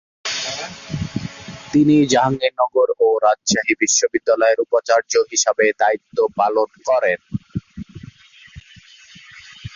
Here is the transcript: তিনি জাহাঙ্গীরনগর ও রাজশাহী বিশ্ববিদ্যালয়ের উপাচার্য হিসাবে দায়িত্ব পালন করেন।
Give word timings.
তিনি 1.71 1.95
জাহাঙ্গীরনগর 2.13 2.87
ও 2.99 3.07
রাজশাহী 3.25 3.73
বিশ্ববিদ্যালয়ের 3.81 4.59
উপাচার্য 4.59 5.13
হিসাবে 5.31 5.65
দায়িত্ব 5.81 6.17
পালন 6.37 6.69
করেন। 6.87 7.19